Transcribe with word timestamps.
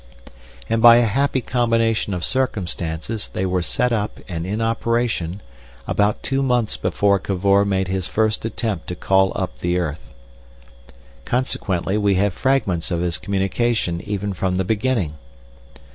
And 0.67 0.81
by 0.81 0.95
a 0.95 1.05
happy 1.05 1.41
combination 1.41 2.15
of 2.15 2.25
circumstances 2.25 3.29
they 3.29 3.45
were 3.45 3.61
set 3.61 3.93
up 3.93 4.19
and 4.27 4.47
in 4.47 4.59
operation 4.59 5.43
about 5.85 6.23
two 6.23 6.41
months 6.41 6.75
before 6.75 7.19
Cavor 7.19 7.65
made 7.65 7.87
his 7.87 8.07
first 8.07 8.43
attempt 8.43 8.87
to 8.87 8.95
call 8.95 9.31
up 9.35 9.59
the 9.59 9.77
earth. 9.77 10.09
Consequently 11.23 11.99
we 11.99 12.15
have 12.15 12.33
fragments 12.33 12.89
of 12.89 13.01
his 13.01 13.19
communication 13.19 14.01
even 14.01 14.33
from 14.33 14.55
the 14.55 14.65
beginning. 14.65 15.19